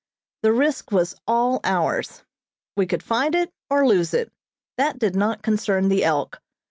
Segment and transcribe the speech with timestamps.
[0.41, 2.23] The risk was all ours.
[2.75, 4.31] We could find it or lose it
[4.77, 6.41] that did not concern the "Elk."